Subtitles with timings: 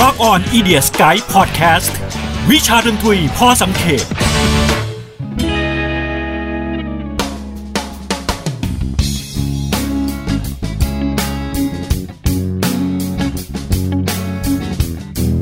[0.00, 1.92] Rock on i d i a Sky Podcast
[2.50, 4.04] วิชาดนตรีพอสังเขป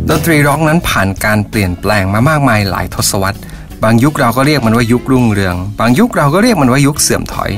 [0.09, 3.39] ดนตรีร็อกนั้นผ่านการเปลี่ยนแปลงมามากมายหลายทศวรรษ
[3.82, 7.50] บางยุคเราก็เรียกมันว่ายุครุ่งเรือง บางยุคเราก็เรียกมันว่ายุคเสื่อมถอย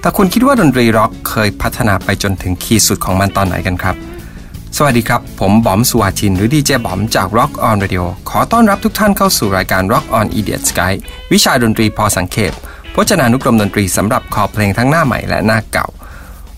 [0.00, 3.96] แต่คุณคิดว่าดนตรีร็อกเคยพัฒนาไปจนถึงขีดสุดของมันตอนไหนกันครับ
[4.84, 10.92] วัสดีครับ ผมบอมสุวาชิน หรือดีเจบอมจาก Rock on Radio ขอต้อนรับทุกท่านเข้าสู่รายการ Rock on Idiot Sky
[11.32, 12.52] วิชาดนตรีพอสังเขป
[12.94, 15.86] พจนานุกรมดนตรีสำหรับคอเพลงทั้งหน้าใหม่และหน้าเก่า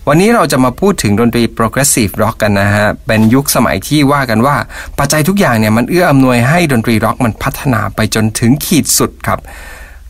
[0.07, 4.57] วันนี้เราจะมาพูดถึงดนตรี progressive rock กันนะฮะ เป็นยุคสมัยที่ว่ากันว่า
[4.99, 9.39] ปัจจัยทุกอย่างเนี่ยมันเอื้ออำนวยให้ดนตรีร็อกมันพัฒนาไปจนถึงขีดสุดครับ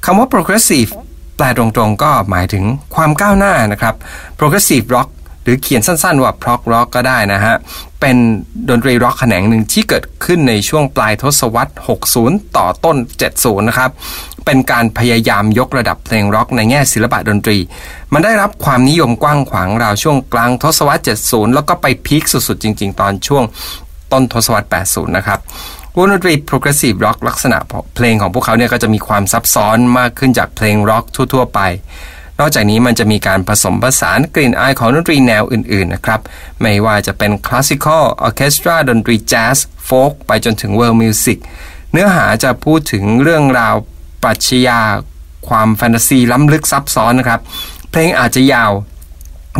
[0.06, 0.92] คำว่า progressive
[1.38, 2.64] แปลตรงๆก็หมายถึง
[2.96, 3.96] ความก้าวหน้านะครับ
[4.40, 5.10] progressive rock
[5.46, 7.56] หรือเขียนสั้นๆว่า prog rock ก็ได้นะฮะ
[8.02, 8.18] เป็น
[8.70, 11.74] ดนตรีร็อกแขนงหนึ่งที่เกิดขึ้นในช่วงปลายทศวรรษ
[12.14, 12.98] 60 ต่อต้น
[13.32, 13.90] 70 นะครับ
[14.46, 17.58] เป็นการพยายามยกระดับเพลงร็อกในแง่ศิลปะดนตรี
[18.14, 23.44] มันได้รับความนิยมกว้างขวางราวช่วงกลางทศวรรษ 70 แล้วก็ไปพีคสุดๆ จริง ๆ ตอนช่วง
[24.12, 25.40] ต้นทศวรรษ 80 นะครับ
[25.98, 27.58] วงดนตรี progressive rock ลักษณะ
[27.96, 31.60] เพลงของพวกเขาเนี่ยก็จะมีความซับซ้อนมากขึ้นจากเพลงร็อกทั่ว ๆ ไป
[32.40, 36.22] นอกจากนี้มันจะมีการผสมผสานกลิ่นอายของดนตรีแนวอื่นๆนะครับ
[36.62, 41.38] ไม่ว่าจะเป็น classical orchestra ดนตรีแจ๊ส folk ไปจนถึง world music
[41.92, 43.76] เนื้อหาจะพูดถึงเรื่องราว
[44.24, 44.80] ปรัชญา
[45.48, 47.40] ความแฟนตาซีล้ำลึกซับซ้อนนะครับ
[47.90, 48.72] เพลงอาจจะยาว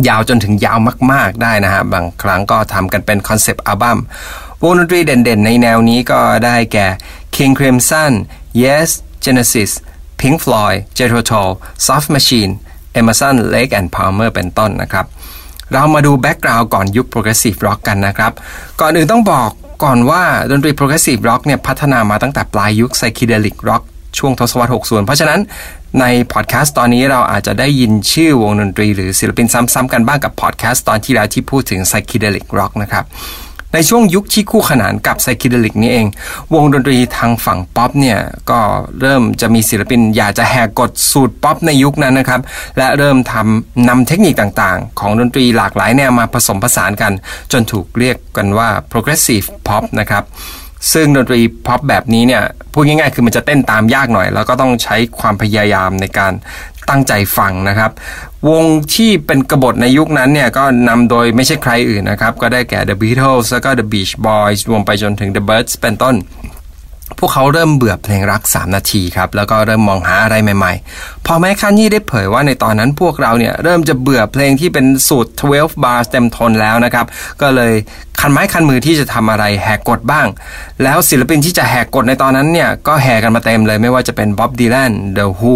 [0.08, 0.78] ยาวจนถึงยาว
[1.12, 3.98] มาก ๆได้นะฮะบางครั้งก็ทำกันเป็น concept album
[4.62, 6.86] วงดนตรีเด่นๆ ในแนวนี้ก็ได้แก่
[7.36, 8.12] King Crimson
[8.62, 8.88] Yes
[9.24, 9.70] Genesis
[10.20, 11.50] Pink Floyd Jethro Tull
[11.86, 12.52] Soft Machine
[12.98, 15.06] Emerson Lake and Palmer เป็นต้นนะครับ
[15.72, 18.32] เรามาดูแบ็กกราวด์ก่อนยุค Progressive Rock กันนะครับ
[18.80, 19.50] ก่อนอื่นต้องบอก
[19.84, 23.82] ก่อนว่าดนตรี Progressive Rock เนี่ยพัฒนามาตั้งแต่ปลายยุค Psychedelic Rock
[24.18, 25.40] ช่วงทศวรรษ 60 เพราะฉะนั้น
[26.00, 33.04] ในพอดแคสต์ตอนนี้เราอาจจะได้ยินชื่อวงดนตรีหรือศิลปินซ้ำๆกันบ้างกับพอดแคสต์ตอนที่แล้วที่พูดถึง Psychedelic Rock นะครับ
[33.72, 36.06] ในช่วงยุคที่คู่ขนานกับ psychedelic นี้เอง
[36.54, 38.18] วงดนตรีทางฝั่งป๊อปเนี่ย
[38.50, 38.60] ก็
[39.00, 42.40] เริ่มจะมีศิลปินอยากจะแหกกฎสูตรป๊อปในยุคนั้นนะครับ
[42.78, 47.12] และเริ่มทำนำเทคนิคต่างๆ ของดนตรีหลากหลายแนวมาผสมผสานกัน
[47.52, 50.24] จนถูกเรียกกันว่า progressive pop นะครับ
[50.92, 52.42] ซึ่งดนตรีพ็อปแบบนี้เนี่ย
[52.72, 56.32] พูดง่ายๆ คือมันจะเต้นตามยากหน่อย แล้วก็ต้องใช้ความพยายามในการ
[56.88, 57.90] ตั้งใจฟังนะครับ
[58.48, 58.64] วง
[58.94, 66.14] ที่เป็นกบฏในยุคนั้นเนี่ยก็นำโดยไม่ใช่ใครอื่นนะครับ ก็ได้แก่ The Beatles แล้วก็ The Beach Boys รวมไปจนถึง The Birds เป็นต้น
[67.18, 77.06] พวกเขาเริ่มเบื่อเพลงรัก 3 นาทีครับแล้วก็เริ่มมองหาอะไรใหม่ ๆ พอแม้คันยี่ได้เผยว่าในตอนนั้นพวกเราเนี่ยเริ่มจะเบื่อเพลงที่เป็นสูตร 12 bars เต็มทนแล้วนะครับ
[77.42, 77.72] ก็เลย
[78.20, 80.26] คันไม้คันมือที่จะทำอะไรแหกกฎบ้าง
[80.82, 85.54] แล้วศิลปินที่จะแหกกฎในตอนนั้นเนี่ยก็แห่กันมาเต็มเลยไม่ว่าจะเป็นบ๊อบดีแลน The Who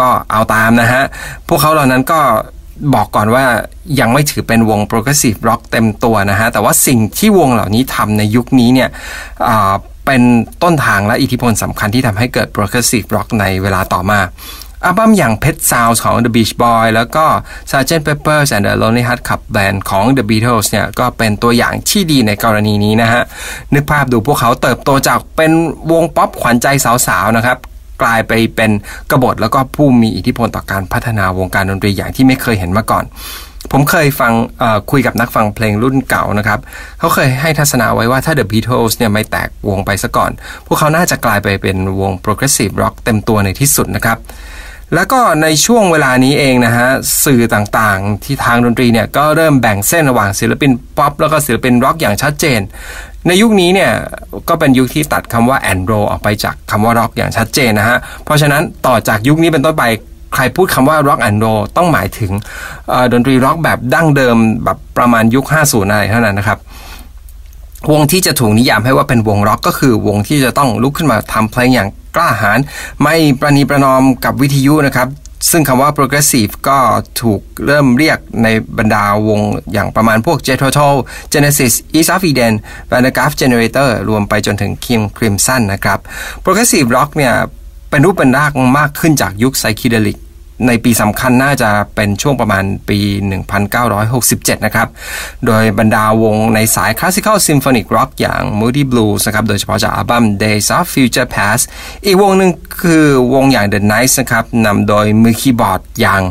[0.00, 1.02] ก็เอาตามนะฮะ
[1.48, 2.20] พวกเขาเหล่านั้นก็
[2.94, 3.44] บอกก่อนว่า
[4.00, 8.88] ยังไม่ถือเป็นวง progressive rock เต็มตัวนะฮะแต่ว่าสิ่งที่วงเหล่านี้ทำในยุคนี้เนี่ย
[10.06, 10.22] เป็น
[10.62, 14.20] ต้นทางและอิทธิพลสำคัญที่ทำให้เกิด progressive rock ในเวลาต่อมา
[14.84, 17.24] อัลบั้มอย่าง Pet Sounds ของ The Beach Boy แล้วก็
[17.70, 18.02] Sgt.
[18.06, 23.22] Pepper's and the Lonely Heart Club Band ของ The Beatles เนี่ยก็เป็นตัวอย่างที่ดีในกรณีนี้นะฮะ
[23.74, 25.52] นึกภาพดูพวกเขาเติบโตจากเป็น
[25.92, 26.66] วงป๊อปขวัญใจ
[27.06, 27.58] สาวๆ นะครับ
[28.02, 28.70] กลายไปเป็น
[29.10, 33.04] กบฏแล้วก็ผู้มีอิทธิพลต่อการพัฒนาวงการดนตรีอย่างที่ไม่เคยเห็นมาก่อน
[33.72, 34.32] ผมเคยฟัง
[34.90, 36.60] คุยกับนักฟังเพลงรุ่นเก่านะครับ
[36.98, 40.30] เขาเคยให้ทัศนาไว้ว่าถ้า The Beatles เนี่ยไม่แตกวงไปซะก่อน
[40.66, 44.18] พวกเขาน่าจะกลายไปเป็นวง progressive rock เต็มตัวในที่สุดนะครับ
[44.94, 46.88] แล้วก็ในช่วงเวลานี้เองนะฮะ
[47.24, 52.60] สื่อต่างๆ ที่ทางดนตรีเนี่ย ก็เริ่มแบ่งเส้นระหว่างศิลปินป๊อปแล้วก็ศิลปินร็อกอย่างชัดเจน
[53.26, 53.92] ในยุคนี้เนี่ย
[54.48, 59.84] ก็เป็นยุคที่ตัดคำว่า and roll ออกไปจากคำว่าร็อกอย่างชัดเจนนะฮะเพราะฉะนั้นต่อจากยุคนี้เป็นต้นไป
[60.34, 61.46] ใครพูดคำว่า rock and roll
[61.76, 62.32] ต้องหมายถึง
[63.12, 66.58] ดนตรีร็อกแบบดั้งเดิมแบบประมาณยุค 50อะไรเท่านั้นนะครับ
[67.92, 72.58] วงที่จะถูกนิยามให้ว่าเป็นวงร็อกก็คือวงที่จะต้องลุกขึ้นมาทำเพลงอย่างกล้าหาญ
[73.02, 75.08] ไม่ประนีประนอมกับวิทยุนะครับ
[75.50, 76.78] ซึ่งคำว่า progressive ก็
[77.20, 78.48] ถูกเริ่มเรียกใน
[78.78, 79.40] บรรดาวง
[79.72, 80.96] อย่างประมาณพวก j e t r o Tull
[81.32, 82.54] Genesis East of Eden
[82.90, 85.98] v a n d e r g r a f Generator รวมไปจนถึง King Crimson นะครับ
[86.44, 87.34] progressive rock เนี่ย
[87.90, 90.18] เป็นรูปเป็นร่างมากขึ้นจากยุค psychedelic
[90.66, 92.98] ในปีสำคัญน่าจะเป็นช่วงประมาณปี
[94.02, 94.88] 1967 นะครับ
[95.46, 101.62] โดยบรรดาวงในสาย Classical Symphonic Rock อย่าง Moody Blues นะครับ โดยเฉพาะจากอัลบั้ม Days of Future Past
[102.04, 102.50] อีกวงหนึ่ง
[102.82, 103.04] คือ
[103.34, 106.22] วงอย่าง The Nice นะครับนำโดยมือคีย์บอร์ดอย่าง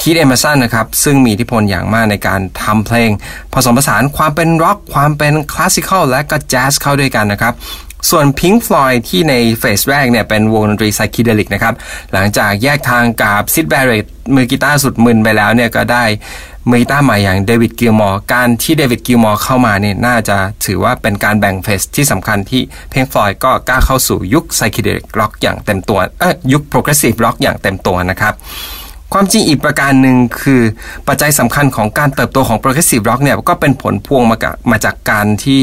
[0.00, 3.10] Keith Emerson นะครับ ซึ่งมีอิทธิพลอย่างมากในการทำเพลง
[3.52, 7.54] ผสมผสานความเป็นร็อก ความเป็น classical และก็แจ๊สเข้าด้วยกันนะครับ
[8.10, 11.74] ส่วน Pink Floyd ที่ใน phase แรกเนี่ยเป็นวงดนตรี psychedelic นะครับ
[12.12, 16.04] หลังจากแยกทางกับ Syd Barrett มือกีตาร์สุดมึนไปแล้วเนี่ยก็ได้
[16.70, 22.62] มือกีตาร์ใหม่อย่าง David Gilmour การที่ David Gilmour เข้ามาเนี่ยน่าจะถือว่าเป็นการแบ่ง phase ที่สำคัญที่
[22.92, 28.34] Pink Floyd ก็ก้าวเข้าสู่ยุค psychedelic rock อย่างเต็มตัวเอ้ยยุค progressive rock อย่างเต็มตัวนะครับ
[29.12, 30.62] ความจริงอีกประการหนึ่งคือ
[31.08, 35.60] ปัจจัยสำคัญของการเติบโตของ Progressive Rock เนี่ยก็เป็นผลพวงมาจากมาจากการที่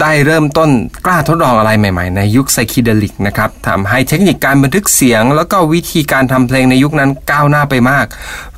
[0.00, 0.70] ได้เริ่มต้น
[1.06, 8.06] กล้าทดลองอะไรใหม่ๆ ในยุค psychedelic นะครับทำให้เทคนิคการบันทึกเสียง แล้วก็วิธีการทำเพลงในยุคนั้นก้าวหน้าไปมาก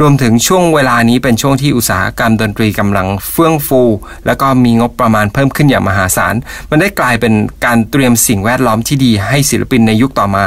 [0.01, 3.83] รวมถึงช่วงเวลานี้เป็นช่วงที่อุตสาหกรรมดนตรีกำลังเฟื่องฟู
[4.27, 6.35] แล้วก็มีงบประมาณเพิ่มขึ้นอย่างมหาศาล
[6.71, 7.35] มันได้กลายเป็น
[7.65, 10.45] การเตรียมสิ่งแวดล้อมที่ดีให้ศิลปินในยุคต่อมา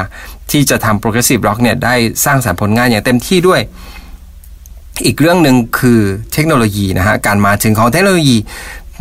[0.51, 1.95] ที่จะทำ progressive rock เนี่ยได้
[2.25, 3.61] สร้างสรรค์ผลงานอย่างเต็มที่ด้วย
[5.05, 5.99] อีกเรื่องหนึ่งคือ
[6.33, 8.37] เทคโนโลยีนะฮะ การมาถึงของเทคโนโลยี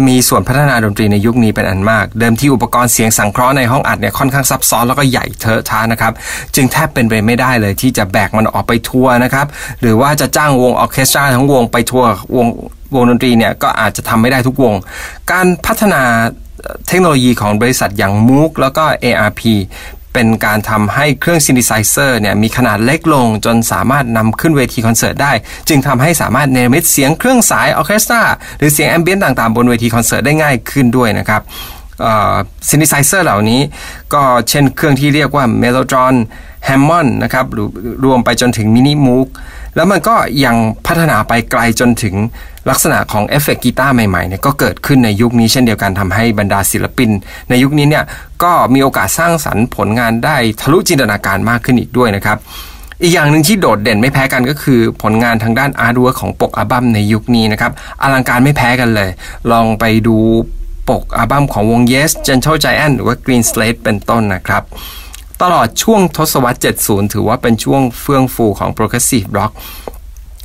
[0.06, 6.12] มีส่วนพัฒนาดนตรีในยุคนี้เป็นอันมาก เดิมที่อุปกรณ์เสียงสังเคราะห์ในห้องอัดเนี่ยค่อนข้างซับซ้อนแล้วก็ใหญ่เทอะทะนะครับ
[6.54, 9.46] จึงแทบเป็นไปไม่ได้เลยที่จะแบกมันออกไปทัวร์นะครับ
[9.80, 12.46] หรือว่าจะจ้างวงออเคสตราทั้งวงไปทัวร์วง
[12.94, 14.74] วงดนตรีเนี่ยก็อาจจะทำไม่ได้ทุกวง
[15.32, 16.02] การพัฒนา
[16.88, 19.42] เทคโนโลยีของบริษัทอย่าง Moog แล้วก็ ARP
[20.16, 25.32] เป็นการทำให้เครื่อง synthesizer เนี่ยมีขนาดเล็กลงจนสามารถนำขึ้นเวทีคอนเสิร์ตได้
[25.68, 28.22] จึงทำให้สามารถเนรมิตเสียงเครื่องสายออเคสตรา
[28.58, 31.42] หรือเสียง ambient ต่างๆ บนเวทีคอนเสิร์ตได้ง่ายขึ้นด้วยนะครับ
[32.68, 33.60] synthesizer เหล่านี้
[34.14, 36.14] ก็เช่นเครื่องที่เรียกว่า Mellotron
[36.64, 37.44] Hammond นะครับ
[38.04, 39.28] รวมไปจนถึง Minimoog
[39.76, 40.56] แล้วมันก็ยัง
[40.86, 42.14] พัฒนาไปไกลจนถึง
[42.70, 47.10] ลักษณะของเอฟเฟกกีตาร์ใหม่ๆเนี่ยก็เกิดขึ้นในยุคนี้เช่นเดียวกันทำให้บรรดาศิลปิน
[47.50, 48.04] ในยุคนี้เนี่ย
[48.42, 52.38] ก็มีโอกาสสร้างสรรค์ผลงานได้ทะลุจินตนาการมากขึ้นอีกด้วยนะครับ
[53.02, 59.10] อีกอย่างหนึ่งที่โดดเด่นไม่แพ้กันก็คือผลงานทางด้าน artwork ของปกอัลบั้มในยุคนี้นะครับอลังการไม่แพ้กันเลย
[59.52, 60.16] ลองไปดู
[60.88, 64.62] ปกอัลบั้มของวง Yes Gentle Giant หรือว่า Greenslade เป็นต้นนะครับ
[65.42, 69.52] ตลอดช่วงทศวรรษ 70 ถือว่าเป็นช่วงเฟื่องฟูของ Progressive Rock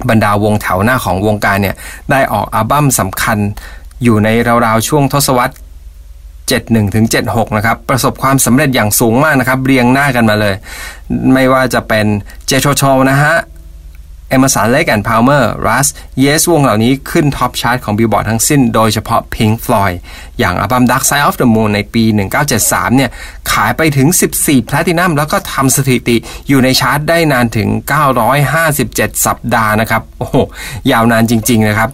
[0.10, 1.76] บรรดาวงแถวหน้าของวงการเนี่ย
[2.12, 3.38] ได้ออกอัลบั้มสำคัญ
[4.04, 4.30] อยู่ใน
[4.66, 5.56] ราวๆ ช่วงทศวรรษ
[6.52, 10.56] 71ถึง76 นะครับ ประสบความสำเร็จอย่างสูงมากนะครับ เรียงหน้ากันมาเลย
[11.34, 12.06] ไม่ว่าจะเป็น
[12.48, 13.34] เจโชโชนะฮะ
[14.31, 15.88] Emerson, Lake & Palmer Rush
[16.19, 19.95] Yes วงเหล่านี้ขึ้น top chart ของบิลบอร์ดทั้งสิ้นโดยเฉพาะ Pink Floyd
[20.39, 22.04] อย่างอัลบั้ม Dark Side of the Moon ในปี
[22.50, 23.10] 1973 เนี่ย
[23.51, 24.07] ขายไปถึง
[24.38, 26.16] 14 แพลตินัมแล้วก็ทำสถิติ
[26.48, 27.69] อยู่ในชาร์ตได้นานถึง
[28.48, 30.38] 957 สัปดาห์นะครับ โอ้โห
[30.92, 31.89] ยาวนานจริง ๆ นะครับ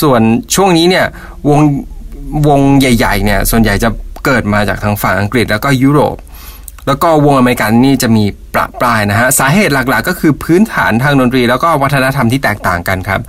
[0.00, 0.20] ส่วน
[0.54, 1.06] ช่วงนี้เนี่ย
[1.48, 1.60] วง
[2.48, 3.88] วงใหญ่ ๆ เนี่ย ส่วนใหญ่จะ
[4.24, 6.16] เกิดมาจากทางฝั่งอังกฤษแล้วก็ยุโรป
[6.90, 13.20] แล้วก็วงอเมริกันนี่จะมีประปรายนะฮะสาเหตุหลักๆ ก็คือพื้นฐานทางดนตรี แล้วก็วัฒนธรรมที่แตกต่างกันครับ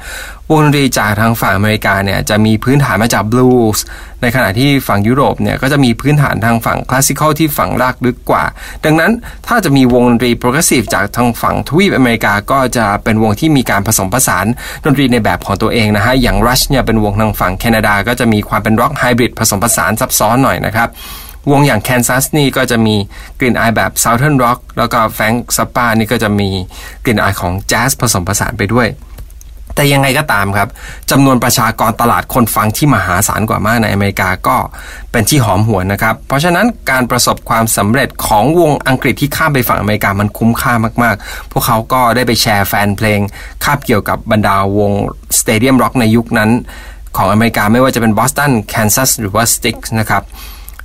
[0.52, 3.84] วงดนตรีจากทางฝั่งอเมริกาเนี่ยจะมีพื้นฐานมาจากบลูส์
[4.22, 8.44] ในขณะที่ฝั่งยุโรปเนี่ยก็จะมีพื้นฐานทางฝั่ง classical ที่ฝังรากลึกกว่า
[8.86, 9.12] ดังนั้น
[9.48, 14.46] ถ้าจะมีวงดนตรี progressive จากทางฝั่งทวีปอเมริกาก็จะเป็นวงที่มีการผสมผสาน
[14.86, 20.90] ดนตรีในแบบของตัวเองนะฮะอย่าง Rush เนี่ยเป็นวงทางฝั่งแคนาดา ก็จะมีความเป็นร็อกไฮบริดผสมผสานซับซ้อนหน่อยนะครับ
[21.52, 22.96] วงอย่าง Kansas นี่ก็จะมี
[23.40, 26.50] กลิ่นอายแบบ Southern Rock แล้วก็ Frank Zappa นี่ก็จะมี
[27.04, 28.90] กลิ่นอายของแจ๊สผสมผสานไปด้วย
[29.76, 30.70] แต่ยังไงก็ตามครับ
[31.12, 34.58] จำนวนประชากรตลาดคนฟังที่มหาศาลกว่ามากในอเมริกาก็
[35.12, 43.20] เป็นที่หอมหวนนะครับ เพราะฉะนั้นการประสบความสำเร็จของวงอังกฤษที่ข้ามไปฝั่งอเมริกามันคุ้มค่ามากๆ พวกเขาก็ได้ไปแชร์แฟนเพลง
[43.64, 44.92] คาบเกี่ยวกับบรรดาวง
[45.40, 46.50] stadium rock ในยุคนั้น
[47.18, 50.24] ของอเมริกาไม่ว่าจะเป็น Boston Kansas หรือว่า Styx นะครับ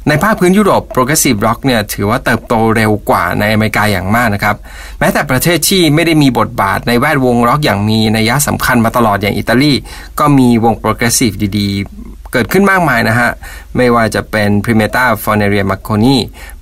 [0.09, 4.57] ในภาคพื้นยุโรป Progressive Rock เนี่ยถือว่าเติบโตเร็วกว่าในอเมริกาอย่างมากนะครับ
[4.99, 9.73] แม้แต่ประเทศที่ไม่ได้มีบทบาทในแวดวงร็อกอย่างมีนัยสำคัญมาตลอดอย่างอิตาลี
[10.19, 13.31] ก็มีวง Progressive ดีๆ เกิดขึ้นมากมายนะฮะ
[13.77, 16.17] ไม่ว่าจะเป็น Primeta f o n e r i a Marconi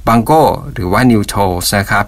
[0.06, 2.06] Banco หรือว่า New Trolls นะครับ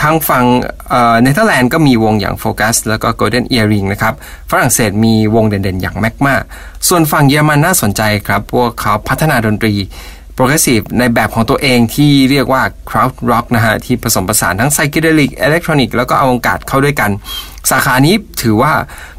[0.00, 0.44] ทางฝั่ง
[0.90, 4.14] เนเธอร์แลนด์ก็มีวงอย่างโฟกัสแล้วก็ Golden Earring นะครับ
[4.50, 6.34] ฝรั่งเศสมีวงเด่นๆ อย่างแมกมา
[6.88, 9.74] ส่วนฝั่งเยอรมันน่าสนใจครับ พวกเขาพัฒนาดนตรี
[10.34, 17.10] progressive ในแบบของตัวเองที่เรียกว่าKrautrock นะฮะ ที่ผสมผสานทั้ง psychedelic electronic แล้วก็อวกาศเข้าด้วยกัน
[17.70, 18.72] สาขานี้ถือว่า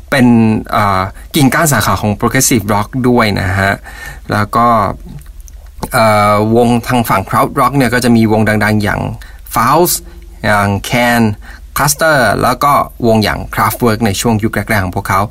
[0.09, 0.25] เป็น
[1.35, 3.73] กิ่งก้านสาขาของ progressive rock ด้วยนะฮะ
[4.31, 4.67] แล้วก็
[6.55, 9.01] วงทางฝั่ง Krautrock เนี่ยก็จะมีวงดังๆอย่าง
[9.55, 9.91] f o u l s
[10.45, 11.21] อย่าง Can
[11.77, 12.73] Cluster แล้วก็
[13.07, 15.21] วงอย่าง Kraftwerk ในช่วงยุคแรกๆของพวกเขา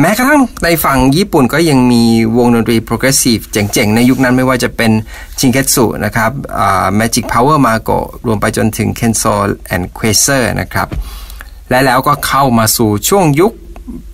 [0.00, 2.04] แม้กระทั่งในฝั่งญี่ปุ่นก็ยังมี
[2.36, 4.92] วงดนตรี progressive เจ๋งๆ ในยุคนั้นไม่ว่าจะเป็น
[5.38, 6.30] ชิงเกสุนะครับ
[6.98, 9.34] Magic Power Mago รวมไปจนถึง Kenzo
[9.74, 10.88] and Quasar นะครับ
[11.70, 13.52] และแล้วก็เข้ามาสู่ช่วงยุค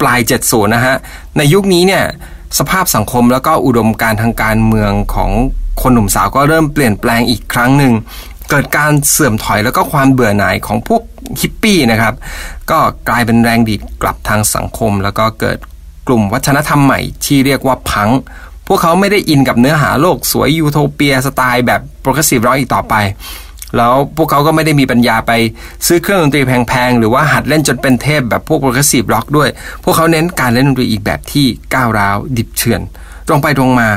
[0.00, 0.96] ปลาย 70 นะฮะ
[1.36, 2.04] ในยุคนี้เนี่ย
[2.58, 5.30] สภาพสังคมแล้วก็อุดมการทางการเมืองของ
[5.82, 7.92] คนหนุ่มสาวก็เริ่มเปลี่ยนแปลงอีกครั้งหนึ่ง
[8.50, 11.02] เกิดการเสื่อมถอยแล้วก็ความเบื่อหน่ายของพวก
[11.40, 12.14] ฮิปปี้นะครับ
[12.70, 15.58] ก็กลายเป็นแรงดีดกลับทางสังคม แล้วก็เกิด
[16.06, 18.10] กลุ่มวัฒนธรรมใหม่ที่เรียกว่าพัง
[18.66, 22.94] พวกเขาไม่ได้อินกับเนื้อหาโลกสวยยูโทเปียสไตล์แบบ progressive rock อีกต่อไป
[23.76, 25.32] แล้วพวกเขาก็ไม่ได้มีปัญญาไป
[25.86, 29.48] ซื้อเครื่องดนตรีแพงๆ หรือว่าหัดเล่นจนเป็นเทพแบบพวก progressive rock ด้วย
[29.84, 32.80] พวกเขาเน้นการเล่นดนตรีอีกแบบที่ก้าวร้าวดิบเถื่อน
[33.28, 33.88] ตรงไปตรงมา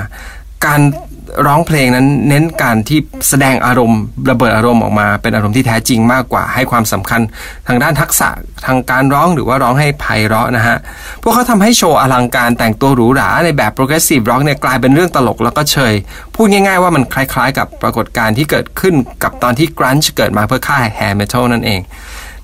[0.66, 0.82] การ
[1.46, 7.22] ร้องเพลงนั้นเน้นการที่แสดงอารมณ์ระเบิดอารมณ์ออกมา เป็นอารมณ์ที่แท้จริงมากกว่าให้ความสำคัญ
[7.68, 8.30] ทางด้านทักษะ
[8.66, 10.78] ทางการร้องหรือว่าร้องให้ไพเราะนะฮะ
[11.22, 15.94] พวกเขาทำให้โชว์อลังการแต่งตัวหรูหราในแบบ progressive rock เนี่ยกลายเป็นเรื่องตลกแล้วก็เชย
[16.36, 21.80] พูดง่ายๆว่ามันคล้ายๆ กับปรากฏการณ์ที่เกิดขึ้นกับตอนที่ grunge เกิดมาเพื่อฆ่า hair metal นั่นเอง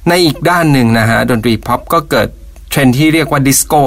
[0.09, 2.27] ในอีกด้านหนึ่งนะฮะดนตรีพ็อปก็เกิด
[2.69, 3.81] เทรนด์ที่เรียกว่าดิสโก้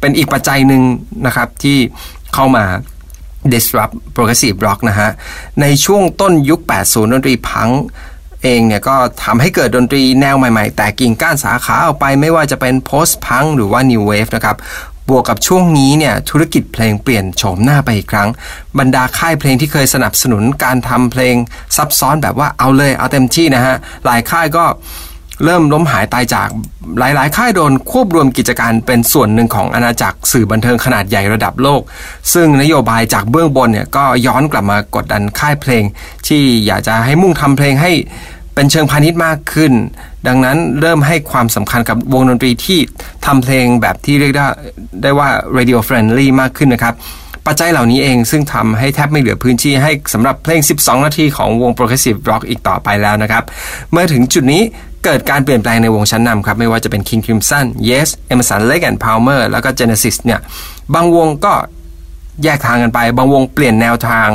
[0.00, 0.82] เป็นอีกปัจจัยหนึ่ง
[1.26, 1.78] นะครับที่
[2.34, 2.64] เข้ามา
[3.54, 5.10] disrupt progressive rock นะฮะ
[5.60, 7.70] ในช่วงต้นยุค 80 ดนตรีพัง
[8.42, 14.56] เองเนี่ยก็ทำให้เกิดดนตรีแนวใหม่ๆ แตกกิ่งก้านสาขาออกไปไม่ว่าจะเป็น post punk หรือว่า new wave นะครับ
[15.08, 18.28] บวกกับช่วงนี้เนี่ยธุรกิจเพลงเปลี่ยนโฉมหน้าไปอีกครั้ง
[18.78, 21.36] บรรดาค่ายเพลงที่เคยสนับสนุนการทำเพลง
[21.76, 23.76] ซับซ้อนแบบว่าเอาเลยเอาเต็มที่นะฮะ
[24.06, 24.64] หลายค่ายก็
[25.44, 26.48] เริ่มล้มหายตายจาก
[26.98, 31.80] หลายๆ ค่ายโดนควบรวมกิจการเป็นส่วนหนึ่งของอาณาจักรสื่อบันเทิงขนาดใหญ่ระดับโลก
[32.34, 35.84] ซึ่งนโยบายจากเบื้องบนเนี่ยก็ย้อนกลับมากดดันค่ายเพลง
[36.26, 37.92] ที่อยากจะให้มุ่งทำเพลงให้
[38.54, 39.72] เป็นเชิงพาณิชย์มากขึ้น
[40.26, 42.78] ดังนั้นเริ่มให้ความสำคัญกับวงดนตรีที่
[43.26, 44.46] ทำเพลงแบบที่เรียกได้
[45.02, 46.94] ได้ว่า radio friendly มากขึ้นนะครับ
[47.46, 53.44] ปัจจัยเหล่านี้เองซึ่งทำให้แทบไม่เหลือพื้นที่ให้สำหรับเพลง 12 นาทีของวง progressive rock อีกต่อไปแล้วนะครับ
[53.92, 54.62] เมื่อถึงจุดนี้
[55.04, 60.40] เกิดการเปลี่ยนแปลงในวงชั้นนำครับ ไม่ว่าจะเป็น King Crimson Yes Emerson Lake and Palmer แล้วก็ Genesis เนี่ย
[60.94, 61.52] บางวงก็
[62.44, 64.28] แยกทางกันไป บางวงเปลี่ยนแนวทาง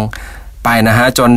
[0.63, 1.30] ไปนะฮะ จน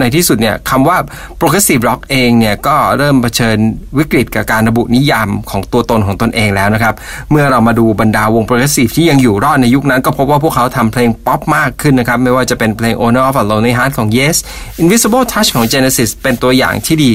[0.00, 0.96] ในที่สุดเนี่ยคำว่า
[1.40, 3.58] progressive rock เองเนี่ยก็เริ่มเผชิญ
[3.98, 6.94] วิกฤตกับการระบุนิยามของตัวตนของตนเองแล้วนะครับ
[7.30, 14.36] เมื่อเรามาดูบรรดาวง progressive ที่ยังอยู่รอดในยุคนั้น ก็พบว่าพวกเขาทำเพลงป๊อปมากขึ้นนะครับ ไม่ว่าจะเป็นเพลง Owner of a Lonely Heart ของ Yes
[14.82, 17.10] Invisible Touch ของ Genesis เป็นตัวอย่างที่ดี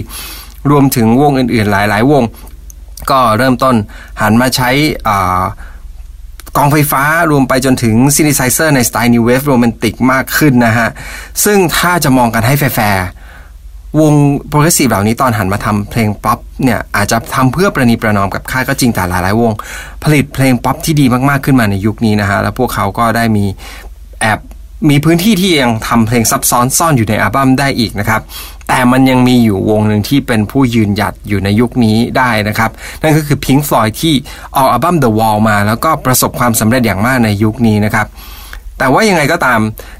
[0.71, 2.23] รวมถึงวงอื่นๆ หลาย ๆ วง
[3.11, 3.75] ก็เริ่มต้น
[4.21, 4.69] หันมาใช้
[6.57, 10.89] กลองไฟฟ้ารวมไปจนถึง synthesizer ในสไตล์ new wave romantic มากขึ้นนะฮะ
[11.43, 13.05] ซึ่งถ้าจะมองกันให้แฟร์
[14.01, 14.13] วง
[14.47, 19.51] progressive เหล่านี้ตอนหันมาทำเพลงป๊อปเนี่ยอาจจะทำเพื่อประนีประนอมกับค่ายก็จริงแต่หลาย ๆ วง
[20.03, 23.45] ผลิตเพลงป๊อปที่ดีมาก ๆ ขึ้นมาในยุคนี้นะฮะ แล้วพวกเขาก็ได้มี
[24.21, 24.39] แอบ
[24.89, 28.21] มีพื้นที่ที่ยังทำเพลงซับซ้อนซ่อนอยู่ในอัลบั้มได้อีกนะครับ
[28.67, 34.13] แต่มันยังมีอยู่วงหนึ่งที่เป็นผู้ยืนหยัดอยู่ในยุคนี้ได้นะครับ นั่นก็คือ Pink Floyd ที่
[34.57, 38.07] ออกอัลบั้ม The Wall มา แล้วก็ประสบความสำเร็จอย่างมากในยุคนี้นะครับ
[38.79, 39.59] แต่ว่ายังไงก็ตาม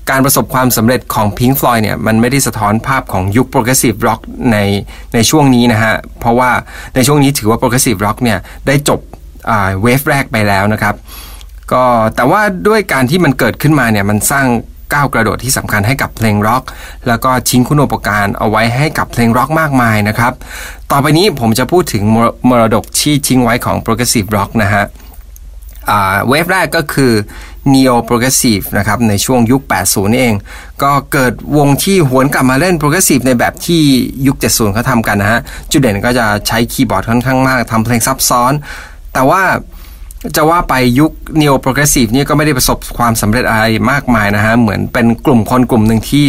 [0.10, 4.58] การประสบความสำเร็จของ Pink Floyd เนี่ยมันไม่ได้สะท้อนภาพของยุค Progressive Rock ใน
[5.14, 6.52] ในช่วงนี้นะฮะ เพราะว่า
[6.96, 9.00] ในช่วงนี้ถือว่า Progressive Rock เนี่ยได้จบ
[9.84, 10.96] เวฟแรกไปแล้วนะครับ
[11.72, 11.84] ก็
[12.16, 14.48] แต่ว่าด้วยการที่มันเกิดขึ้นมาเนี่ยมันสร้าง
[14.96, 16.64] ก้าวกระโดดที่สำคัญให้กับเพลงร็อก
[17.08, 20.34] แล้วก็ทิ้งคุณอุปการเอาไว้ให้กับเพลงร็อกมากมายนะครับ
[20.92, 22.04] ต่อไปนี้ผมจะพูดถึง
[22.50, 24.84] มรดกที่ทิ้งไว้ของ progressive rock นะฮะ
[26.28, 27.12] เวฟแรกก็คือ
[27.74, 30.36] neo progressive นะครับในช่วงยุค 80 นี่เอง
[30.84, 33.82] ก็เกิดวงที่หวนกลับมาเล่น progressive ในแบบที่
[34.28, 35.40] ยุค 70เขาทำกันนะฮะ
[35.72, 38.54] จุดเด่นก็จะใช้คีย์บอร์ดค่อนข้างมากทำเพลงซับซ้อน
[39.14, 39.42] แต่ว่า
[40.36, 46.25] จะว่าไปยุค neo progressive นี่ก็ไม่ได้ประสบความสำเร็จอะไรมากมายนะฮะ เหมือนเป็นกลุ่มคนกลุ่มหนึ่งที่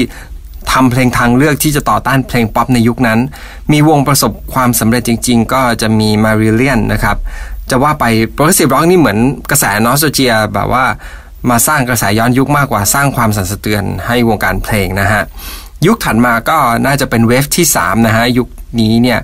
[0.72, 3.18] ทำเพลงทางเลือกที่จะต่อต้านเพลงป๊อปในยุคนั้น
[3.72, 7.16] มีวงประสบความสำเร็จจริง ๆ ก็จะมี Marillion นะครับ
[7.70, 9.18] จะว่าไป progressive rock นี่เหมือน
[9.50, 10.84] กระแส nostalgia แบบว่า
[11.50, 15.22] มาสร้างกระแสย้อนยุคมากกว่าสร้างความสั่นสะเทือนให้วงการเพลงนะฮะ
[15.86, 18.48] ยุคถัดมาก็น่าจะเป็น wave ที่ 3 นะฮะ ยุค
[18.80, 19.20] นี้เนี่ย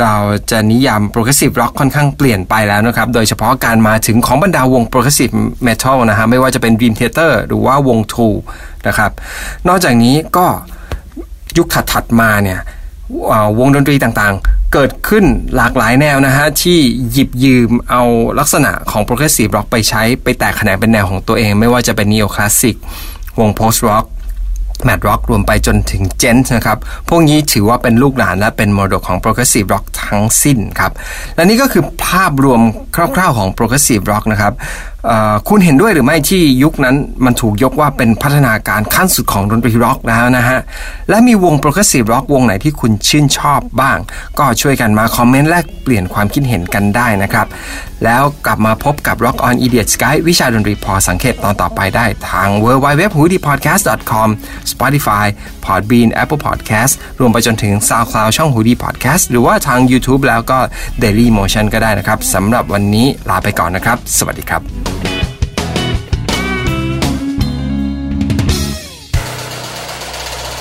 [0.00, 0.14] เรา
[0.50, 5.30] จะนิยาม progressive rock ค่อนข้างเปลี่ยนไปแล้วนะครับ โดยเฉพาะการมาถึงของบรรดาวง progressive
[5.62, 8.34] metal นะฮะ ไม่ว่าจะเป็น Dream Theater หรือว่าวง Tool
[8.86, 9.10] นะครับ
[9.68, 10.46] นอกจากนี้ก็
[11.56, 12.60] ยุคถัดๆมาเนี่ย
[13.58, 15.24] วงดนตรีต่างๆ เกิดขึ้น
[15.56, 16.78] หลากหลายแนวนะฮะ ที่
[17.12, 18.02] หยิบยืมเอา
[18.38, 24.04] ลักษณะของ progressive rock ไปใช้ไปแตกแขนงเป็นแนวของตัวเอง ไม่ว่าจะเป็น neo classical post rock
[24.84, 30.92] math rock รวมไปจนถึง djent นะครับ พวกนี้ถือว่าเป็นลูกหลานและเป็นมรดกของ progressive rock ทั้งสิ้นครับ
[31.36, 32.60] และนี่ก็คือภาพรวม
[32.94, 34.52] คร่าวๆของ progressive rock นะครับ
[35.48, 40.58] คุณเห็นด้วยหรือไม่ที่ยุคนั้นมันถูกยกว่าเป็นพัฒนาการขั้นสุดของดนตรีร็อกแล้วนะฮะ
[41.10, 43.98] และมีวง progressive rock วงไหนที่คุณชื่นชอบบ้าง
[44.38, 47.46] ก็ช่วยกันมา comment แลกเปลี่ยนความคิดเห็นกันได้นะครับ
[48.04, 53.48] แล้วกลับมาพบกับ Rock on Idiot Sky วิชาดนตรีพอสังเกตตอนต่อไปได้ทาง w w w h o o d y p
[53.50, 54.28] o d c a s t c o m
[54.72, 55.26] Spotify
[55.64, 60.58] Podbean Apple Podcast รวมไปจนถึง SoundCloud ช่อง h o o d y Podcast หรือว่าทาง YouTube แล้วก็
[61.02, 64.89] Daily Motion ก็ได้นะครับสำหรับวันนี้ลาไปก่อนนะครับ สวัสดีครับ